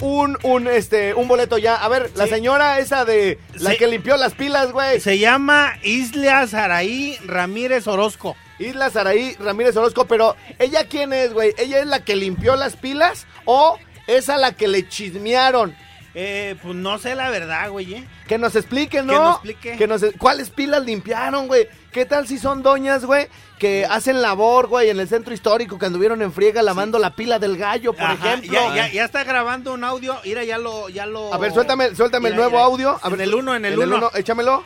[0.00, 1.76] un un este un boleto ya.
[1.76, 3.78] A ver, la señora esa de la Sí.
[3.78, 5.00] que limpió las pilas, güey.
[5.00, 8.36] Se llama Isla Saraí Ramírez Orozco.
[8.58, 11.54] Isla Saraí Ramírez Orozco, pero ¿ella quién es, güey?
[11.56, 15.74] ¿Ella es la que limpió las pilas o es a la que le chismearon?
[16.12, 18.04] Eh, pues no sé la verdad, güey, ¿eh?
[18.26, 19.12] Que nos explique, ¿no?
[19.12, 19.76] Que nos explique.
[19.76, 21.68] Que nos- ¿Cuáles pilas limpiaron, güey?
[21.92, 23.28] ¿Qué tal si son doñas, güey?
[23.60, 27.38] Que hacen labor, güey, en el centro histórico, que anduvieron en friega lavando la pila
[27.38, 28.52] del gallo, por Ajá, ejemplo.
[28.52, 30.16] Ya, ya, ya está grabando un audio.
[30.24, 31.32] Mira, ya lo, ya lo.
[31.32, 32.64] A ver, suéltame, suéltame el nuevo mira.
[32.64, 32.98] audio.
[33.02, 33.96] A En ver, el uno, en el uno.
[33.98, 34.64] uno, Échamelo.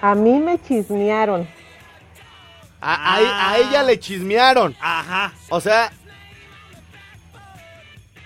[0.00, 1.46] A mí me chismearon.
[2.80, 4.74] A, a- a ella le chismearon.
[4.80, 5.32] Ajá.
[5.50, 5.92] O sea.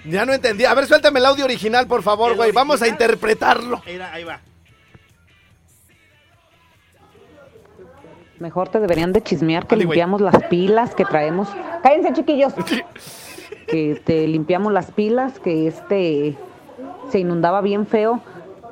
[0.05, 0.65] Ya no entendí.
[0.65, 2.53] A ver, suéltame el audio original, por favor, ¿El güey.
[2.53, 3.83] Vamos a interpretarlo.
[3.87, 4.41] Ahí va.
[8.39, 9.87] Mejor te deberían de chismear que güey.
[9.87, 11.49] limpiamos las pilas que traemos.
[11.83, 12.55] Cállense, chiquillos.
[13.69, 16.37] que te limpiamos las pilas, que este
[17.11, 18.23] se inundaba bien feo.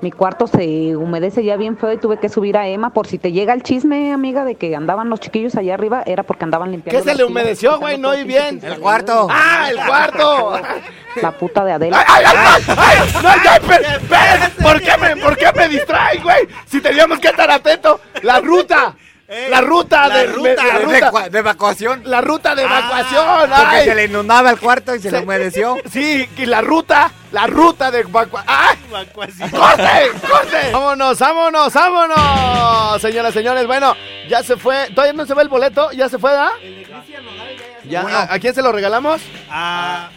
[0.01, 3.19] Mi cuarto se humedece ya bien feo y tuve que subir a Emma por si
[3.19, 6.71] te llega el chisme, amiga, de que andaban los chiquillos allá arriba, era porque andaban
[6.71, 7.03] limpiando.
[7.03, 7.99] ¿Qué se le humedeció, güey?
[7.99, 8.61] No oí pinche bien.
[8.63, 9.27] El cuarto.
[9.31, 10.53] ¡Ah, el cuarto!
[11.23, 12.05] La puta de Adela.
[12.07, 12.63] ¡Ay, ay, ay!
[12.77, 13.23] ay!
[13.23, 14.63] ¡No, ya!
[14.63, 16.47] ¿Por qué me, por qué me distraen, güey?
[16.67, 18.01] Si teníamos que estar atentos.
[18.23, 18.95] La ruta.
[19.31, 20.41] Eh, La ruta la de, ruta.
[20.43, 21.11] me- la De, ruta.
[21.11, 22.03] ecua- de evacuación.
[22.07, 23.51] La ruta de Ah, evacuación.
[23.51, 23.85] Porque ay.
[23.85, 25.77] se le inundaba el cuarto y se, le Se- humedeció.
[25.93, 28.45] Sí, y la ruta, la ruta de evacuación.
[28.57, 28.79] ¡Ay!
[28.89, 29.51] Evacuación.
[29.51, 30.11] ¡Corte!
[30.31, 30.73] ¡Corte!
[30.73, 33.03] ¡Vámonos, vámonos, vámonos!
[33.03, 33.95] Señoras, señores, bueno,
[34.31, 34.89] ya se fue.
[34.95, 35.93] ¿Todavía no se ve el boleto?
[35.93, 36.51] ¿Ya se fue, da?
[36.63, 38.17] El de Cristian Nodal ya- Ya, Bueno.
[38.19, 39.21] ¿a, a quién se lo regalamos?
[39.51, 40.09] Ah,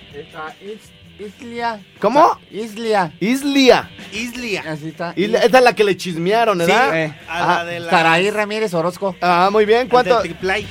[1.26, 1.80] Islia.
[2.00, 2.40] ¿Cómo?
[2.52, 3.14] Islia.
[3.20, 3.90] Islia.
[4.12, 4.64] Islia.
[4.68, 5.14] Así está.
[5.16, 5.40] Islia.
[5.40, 6.98] Esa es la que le chismearon, ¿verdad?
[6.98, 7.90] Eh, A la de la...
[7.92, 9.16] Saraí Ramírez Orozco.
[9.22, 9.88] Ah, muy bien.
[9.88, 10.22] ¿Cuánto?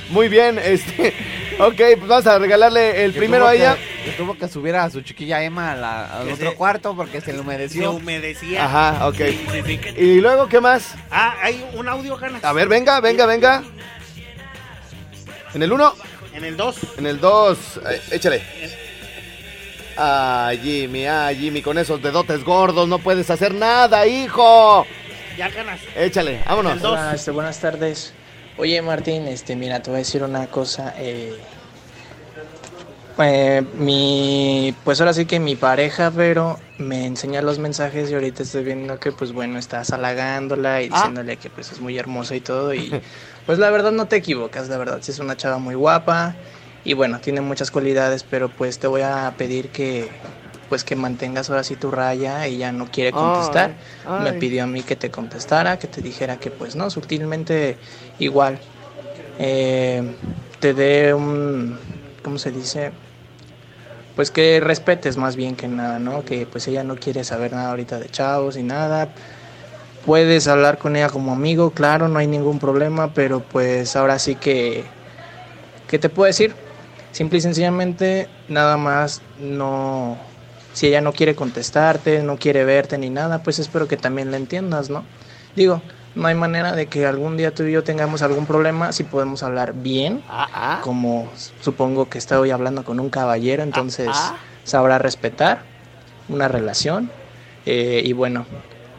[0.09, 1.13] Muy bien, este.
[1.59, 3.75] Ok, pues vamos a regalarle el Que primero a ella.
[3.75, 6.95] Que, que tuvo que subir a su chiquilla Emma a la- al otro se- cuarto
[6.95, 7.91] porque se le Se humedeció.
[7.91, 8.65] humedecía.
[8.65, 9.15] Ajá, ok.
[9.17, 9.79] Sí, sí, sí.
[9.97, 10.95] Y luego, ¿qué más?
[11.11, 12.43] Ah, hay un audio, ganas.
[12.43, 13.63] A ver, venga, venga, venga.
[15.53, 15.93] En el 1,
[16.33, 16.77] En el 2.
[16.97, 17.57] en el 2,
[18.11, 18.41] échale.
[19.97, 24.85] Ah, Jimmy, ah, Jimmy, con esos dedotes gordos no puedes hacer nada, hijo.
[25.37, 25.79] Ya ganas.
[25.95, 26.83] Échale, vámonos.
[26.83, 28.13] Hola, este, buenas tardes.
[28.57, 30.93] Oye, Martín, este, mira, te voy a decir una cosa.
[30.97, 31.35] eh,
[33.23, 38.41] eh, mi, pues ahora sí que mi pareja, pero me enseña los mensajes y ahorita
[38.43, 40.95] estoy viendo que, pues bueno, estás halagándola y Ah.
[40.95, 42.91] diciéndole que pues es muy hermosa y todo y
[43.45, 46.35] pues la verdad no te equivocas, la verdad, sí es una chava muy guapa
[46.83, 50.09] y bueno, tiene muchas cualidades, pero pues te voy a pedir que
[50.69, 53.71] pues que mantengas ahora sí tu raya, ella no quiere contestar.
[54.07, 57.77] Ay, Me pidió a mí que te contestara, que te dijera que pues no, sutilmente
[58.19, 58.57] igual.
[59.37, 60.01] eh,
[60.61, 61.77] te dé un,
[62.23, 62.91] ¿cómo se dice?
[64.15, 66.23] Pues que respetes más bien que nada, ¿no?
[66.23, 69.09] Que pues ella no quiere saber nada ahorita de chavos y nada.
[70.05, 74.35] Puedes hablar con ella como amigo, claro, no hay ningún problema, pero pues ahora sí
[74.35, 74.83] que,
[75.87, 76.55] ¿qué te puedo decir?
[77.11, 80.17] Simple y sencillamente, nada más no,
[80.73, 84.37] si ella no quiere contestarte, no quiere verte ni nada, pues espero que también la
[84.37, 85.03] entiendas, ¿no?
[85.55, 85.81] Digo,
[86.15, 89.43] no hay manera de que algún día tú y yo tengamos algún problema si podemos
[89.43, 91.29] hablar bien, Ah, como
[91.61, 94.07] supongo que estoy hablando con un caballero, entonces
[94.63, 95.65] sabrá respetar
[96.27, 97.11] una relación.
[97.65, 98.45] eh, y bueno,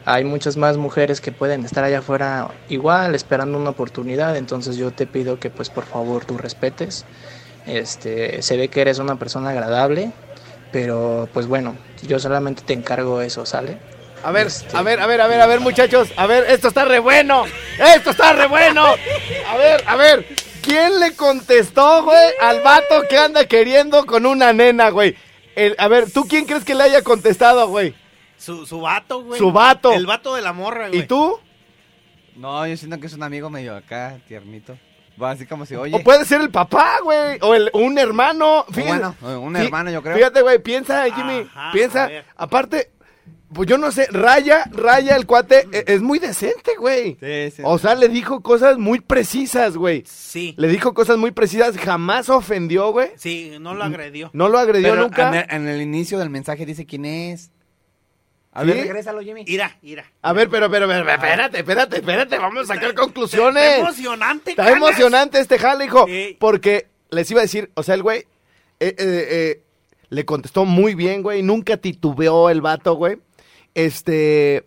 [0.04, 4.90] hay muchas más mujeres que pueden estar allá afuera igual, esperando una oportunidad, entonces yo
[4.92, 7.04] te pido que pues por favor tú respetes.
[7.66, 10.10] Este, se ve que eres una persona agradable,
[10.72, 13.78] pero pues bueno, yo solamente te encargo eso, ¿sale?
[14.24, 16.08] A ver, Este- a ver, a ver, a ver, a ver, muchachos.
[16.16, 17.44] A ver, esto está re bueno.
[17.96, 18.84] Esto está re bueno.
[19.48, 20.26] A ver, a ver.
[20.62, 25.16] ¿Quién le contestó, güey, al vato que anda queriendo con una nena, güey?
[25.56, 27.94] El- a ver, ¿tú quién crees que le haya contestado, güey?
[28.38, 29.38] Su, su vato, güey.
[29.40, 29.92] Su vato.
[29.92, 31.00] El vato de la morra, güey.
[31.00, 31.40] ¿Y tú?
[32.36, 34.78] No, yo siento que es un amigo medio acá, tiernito.
[35.20, 35.94] Va así como si, oye.
[35.96, 37.38] O puede ser el papá, güey.
[37.42, 38.64] O el, un hermano.
[38.70, 39.16] Fíjate.
[39.20, 40.16] bueno, un hermano, yo creo.
[40.16, 41.48] Fíjate, güey, piensa, Jimmy.
[41.54, 42.10] Ajá, piensa.
[42.36, 42.90] Aparte,
[43.52, 47.18] pues yo no sé, Raya, Raya, el cuate, e- es muy decente, güey.
[47.20, 47.62] Sí, sí.
[47.64, 50.04] O sea, le dijo cosas muy precisas, güey.
[50.06, 50.54] Sí.
[50.56, 53.10] Le dijo cosas muy precisas, jamás ofendió, güey.
[53.16, 54.30] Sí, no lo agredió.
[54.32, 55.28] No lo agredió Pero nunca.
[55.28, 57.50] En el, en el inicio del mensaje dice quién es.
[58.54, 58.66] A ¿Sí?
[58.68, 59.44] ver, regrésalo, Jimmy.
[59.46, 60.04] Ira, ira.
[60.20, 63.78] A ver, pero, pero, pero, espérate, espérate, espérate, vamos a sacar Está conclusiones.
[63.78, 66.06] emocionante, Está emocionante este jale, hijo.
[66.06, 66.36] Sí.
[66.38, 68.26] Porque les iba a decir, o sea, el güey eh,
[68.80, 69.62] eh, eh,
[70.10, 71.42] le contestó muy bien, güey.
[71.42, 73.16] Nunca titubeó el vato, güey.
[73.74, 74.64] Este.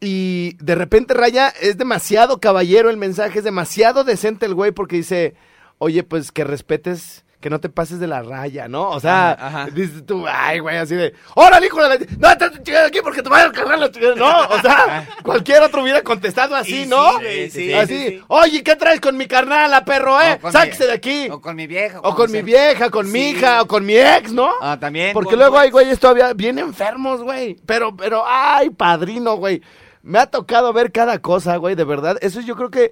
[0.00, 4.96] Y de repente Raya es demasiado caballero el mensaje, es demasiado decente el güey porque
[4.96, 5.34] dice,
[5.78, 8.90] oye, pues que respetes, que no te pases de la raya, ¿no?
[8.90, 9.66] O sea, Ajá, ajá.
[9.72, 12.06] dices tú, ay, güey, así de, órale, hijo de la...
[12.18, 14.16] No, estás chingando aquí porque te van a cargar la chingada.
[14.16, 17.20] No, o sea, cualquier otro hubiera contestado así, Y ¿no?
[17.20, 20.40] sí, sí, así, sí, oye, ¿qué traes con mi carnala, perro, eh?
[20.50, 21.28] Sáquese mi- de aquí.
[21.30, 22.00] O con mi vieja.
[22.02, 24.50] O con mi vieja, con mi hija, o con mi ex, ¿no?
[24.60, 25.12] Ah, también.
[25.12, 27.54] Porque luego hay güeyes todavía bien enfermos, güey.
[27.64, 29.62] Pero, pero, ay, padrino, güey.
[30.02, 32.16] Me ha tocado ver cada cosa, güey, de verdad.
[32.22, 32.90] Eso yo creo que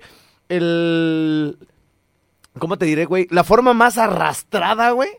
[0.49, 1.59] el...
[2.59, 3.27] ¿Cómo te diré, güey?
[3.31, 5.11] La forma más arrastrada, güey.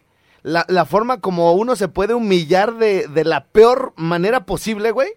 [0.42, 5.10] La, la forma como uno se puede humillar de, de la peor manera posible, güey.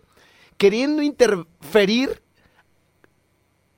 [0.56, 2.22] Queriendo interferir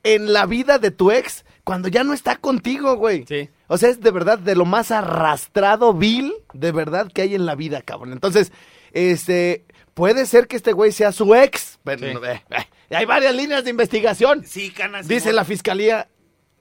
[0.02, 3.24] en la vida de tu ex cuando ya no está contigo, güey.
[3.28, 3.50] Sí.
[3.66, 7.46] O sea, es de verdad de lo más arrastrado, vil, de verdad que hay en
[7.46, 8.12] la vida, cabrón.
[8.12, 8.52] Entonces,
[8.92, 11.78] este, puede ser que este güey sea su ex.
[11.84, 12.26] Pero, Sí.
[12.26, 12.42] eh,
[12.90, 14.44] eh, hay varias líneas de investigación.
[14.46, 15.06] Sí, canas.
[15.06, 16.08] Dice la fiscalía,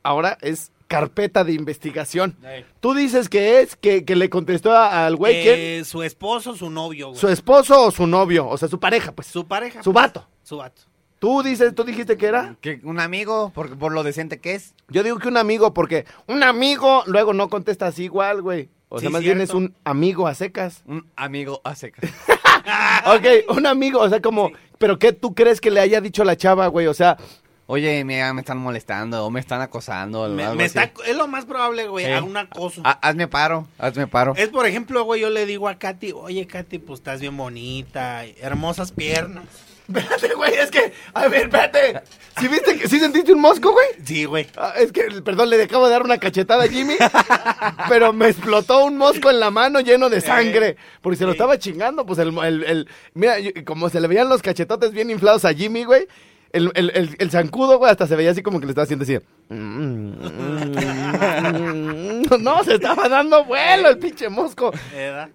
[0.04, 2.36] ahora es carpeta de investigación.
[2.82, 5.35] Tú dices que es, que, que le contestó a- al güey.
[5.48, 7.19] Eh, su esposo, su novio, güey.
[7.19, 8.46] ¿Su esposo o su novio?
[8.50, 9.27] O sea, su pareja, pues.
[9.27, 9.81] Su pareja.
[9.83, 10.27] Su vato.
[10.44, 10.81] Su vato.
[11.19, 12.56] Tú dices, tú dijiste que era.
[12.60, 14.73] Que un amigo, por, por lo decente que es.
[14.90, 18.69] Yo digo que un amigo, porque un amigo luego no contesta así igual, güey.
[18.90, 20.81] O sea, más bien es un amigo a secas.
[20.87, 22.10] Un amigo a secas.
[23.06, 26.35] Ok, un amigo, o sea, como, pero ¿qué tú crees que le haya dicho la
[26.37, 26.85] chava, güey?
[26.87, 27.17] O sea,
[27.72, 30.28] Oye, mira, me están molestando o me están acosando.
[30.28, 30.80] Me- algo me así.
[30.80, 32.12] está, es lo más probable, güey, Sí.
[32.12, 32.82] a un acoso.
[32.84, 34.34] Ha- hazme paro, hazme paro.
[34.36, 38.26] Es, por ejemplo, güey, yo le digo a Katy, oye, Katy, pues estás bien bonita,
[38.26, 39.44] hermosas piernas.
[39.88, 42.02] Espérate, güey, es que, a ver, espérate.
[42.40, 43.88] ¿Sí viste que sí sentiste un mosco, güey?
[44.04, 44.48] Sí, güey.
[44.58, 46.96] Ah, es que, perdón, le acabo de dar una cachetada a Jimmy,
[47.90, 51.58] pero me explotó un mosco en la mano lleno de sangre, porque se lo estaba
[51.60, 55.54] chingando, pues el, el, el- mira, como se le veían los cachetotes bien inflados a
[55.54, 56.08] Jimmy, güey,
[56.52, 59.04] el, el, el, el zancudo, güey, hasta se veía así como que le estaba haciendo
[59.04, 59.17] así.
[62.39, 64.71] No, se estaba dando vuelo el pinche mosco.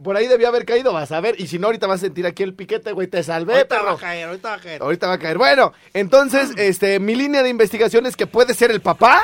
[0.02, 2.26] Por ahí debía haber caído, vas a ver, y si no, ahorita vas a sentir
[2.26, 4.82] aquí el piquete, güey, te salvé, Ahorita va a caer, ahorita va a caer.
[4.82, 5.38] Ahorita va a caer.
[5.38, 9.22] Bueno, entonces, este, mi línea de investigación es que puede ser el papá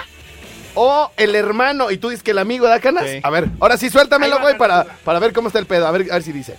[0.75, 1.91] o el hermano.
[1.91, 3.09] Y tú dices que el amigo da canas.
[3.09, 3.21] Sí.
[3.23, 5.87] A ver, ahora sí, suéltamelo, güey, para, para ver cómo está el pedo.
[5.87, 6.57] A ver, a ver si dice.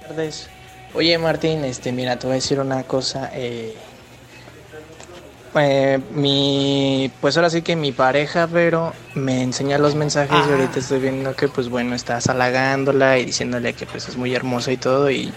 [0.00, 0.50] Buenas tardes.
[0.94, 3.30] Oye Martín, este, mira, te voy a decir una cosa.
[3.34, 3.74] eh,
[5.54, 10.78] eh, mi, pues ahora sí que mi pareja, pero me enseña los mensajes y ahorita
[10.78, 14.76] estoy viendo que, pues bueno, estás halagándola y diciéndole que pues es muy hermosa y
[14.76, 15.32] todo y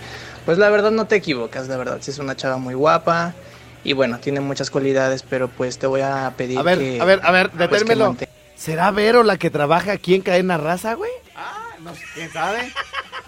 [0.45, 3.34] pues la verdad no te equivocas, la verdad, sí es una chava muy guapa
[3.84, 7.01] y bueno, tiene muchas cualidades, pero pues te voy a pedir A ver, que...
[7.01, 8.16] a ver, a ver, pues, que detérmelo.
[8.55, 11.12] ¿Será Vero la que trabaja aquí en Cadena Raza, güey?
[11.84, 12.72] No sé, ¿Quién sabe?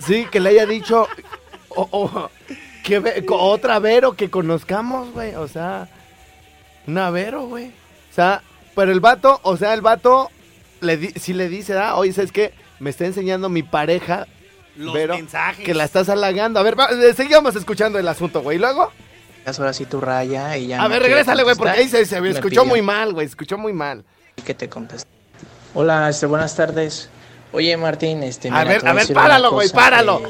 [0.05, 1.07] Sí, que le haya dicho.
[1.69, 2.29] o- o-
[2.83, 5.33] que ve- otra Vero que conozcamos, güey.
[5.35, 5.87] O sea,
[6.87, 7.67] una Vero, güey.
[7.67, 8.41] O sea,
[8.75, 10.29] pero el vato, o sea, el vato
[10.81, 12.53] le di, sí le dice, ah, oye, ¿sabes qué?
[12.79, 14.27] Me está enseñando mi pareja,
[14.75, 15.65] Los Vero, mensajes.
[15.65, 16.59] que la estás halagando.
[16.59, 18.57] A ver, va, eh, sigamos escuchando el asunto, güey.
[18.57, 18.91] ¿Y luego?
[19.45, 22.41] ahora sí tu raya y ya A no ver, regrésale, güey, porque ahí se, escuchó
[22.61, 22.65] pidió.
[22.65, 23.27] muy mal, güey.
[23.27, 24.05] Escuchó muy mal.
[24.45, 25.09] que te conteste.
[25.73, 27.09] Hola, este, buenas tardes.
[27.51, 30.21] Oye, Martín, este, A mira, ver, a ver, páralo, güey, páralo.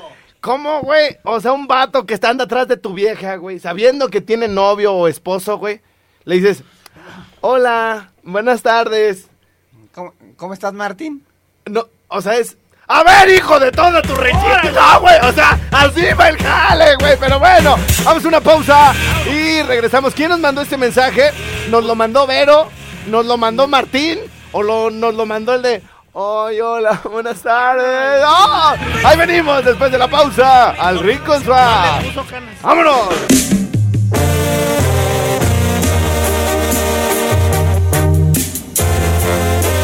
[0.41, 1.17] ¿Cómo, güey?
[1.23, 4.47] O sea, un vato que está anda atrás de tu vieja, güey, sabiendo que tiene
[4.49, 5.81] novio o esposo, güey,
[6.26, 6.63] le dices,
[7.41, 9.28] hola, buenas tardes.
[9.93, 11.26] ¿Cómo, cómo estás, Martín?
[11.65, 12.57] No, o sea, es,
[12.88, 16.95] a ver, hijo de toda tu rechita, no, güey, o sea, así va el jale,
[16.97, 18.93] güey, pero bueno, vamos a una pausa
[19.26, 20.13] y regresamos.
[20.13, 21.32] ¿Quién nos mandó este mensaje?
[21.69, 22.69] ¿Nos lo mandó Vero?
[23.07, 24.19] ¿Nos lo mandó Martín?
[24.51, 25.82] ¿O lo, nos lo mandó el de...
[26.15, 28.21] Ay, hola, buenas tardes.
[28.24, 28.76] ¡Ah!
[29.03, 32.03] Ahí venimos después de la pausa al Rico Swap.
[32.61, 33.52] ¡Vámonos!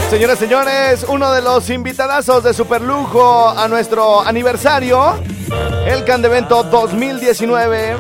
[0.10, 5.20] Señoras, señores, uno de los invitadazos de Superlujo a nuestro aniversario,
[5.86, 7.96] el Candevento 2019,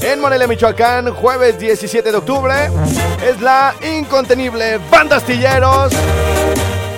[0.00, 2.70] en Morelia, Michoacán, jueves 17 de octubre,
[3.22, 5.92] es la incontenible Banda Astilleros.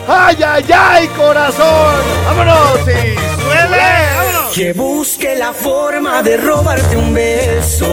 [0.07, 1.97] ¡Ay, ay, ay, corazón!
[2.27, 2.81] ¡Vámonos!
[2.83, 3.83] ¡Y suele!
[4.17, 4.55] ¡Vámonos!
[4.55, 7.87] Que busque la forma de robarte un beso.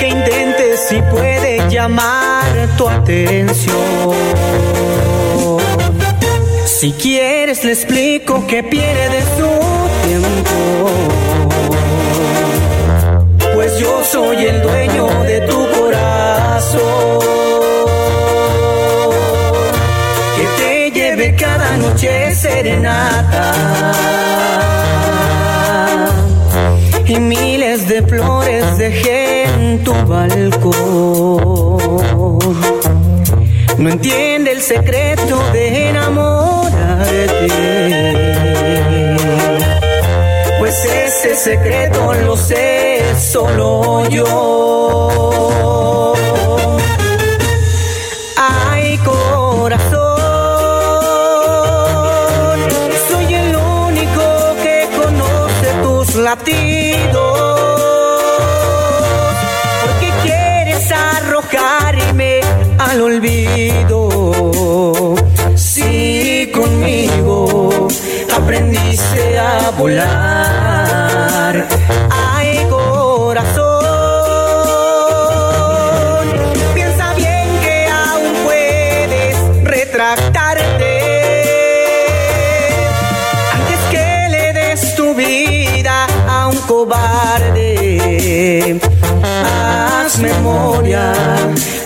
[0.00, 2.43] Que intente si puede llamar
[2.76, 4.12] tu atención.
[6.64, 9.48] Si quieres le explico que pierde su
[10.06, 10.90] tiempo.
[13.54, 17.20] Pues yo soy el dueño de tu corazón.
[20.36, 23.52] Que te lleve cada noche serenata.
[27.06, 31.23] Y miles de flores dejé en tu balcón.
[33.78, 37.48] No entiende el secreto de enamorarte.
[40.58, 44.73] Pues ese secreto lo sé solo yo.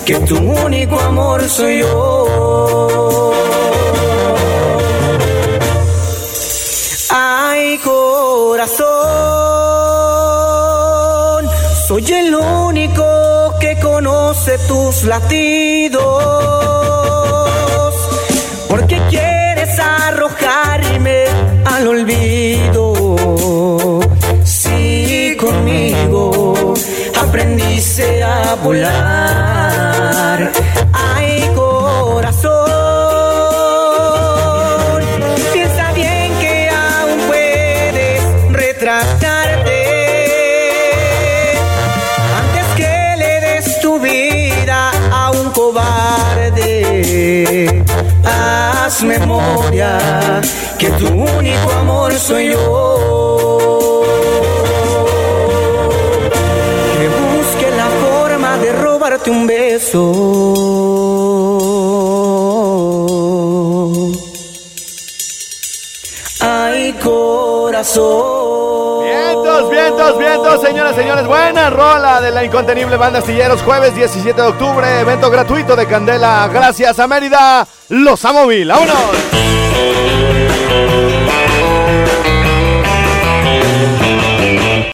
[0.08, 3.32] Que tu único amor soy yo.
[7.10, 8.88] Ay, corazón,
[11.86, 13.04] soy el único
[13.60, 16.00] que conoce tus latidos.
[18.66, 21.24] Porque quieres arrojarme
[21.66, 22.94] al olvido.
[24.42, 26.72] Si conmigo
[27.14, 29.17] aprendiste a volar.
[50.78, 54.02] Que tu único amor soy yo.
[56.96, 60.12] Que busque la forma de robarte un beso.
[66.40, 68.38] Ay, corazón.
[69.04, 71.26] Vientos, vientos, vientos, señoras, señores.
[71.26, 73.62] Buena rola de la incontenible banda Astilleros.
[73.62, 76.48] Jueves 17 de octubre, evento gratuito de Candela.
[76.52, 77.66] Gracias a Mérida.
[77.88, 78.68] Los Amóvil.
[78.68, 79.47] ¡Vámonos!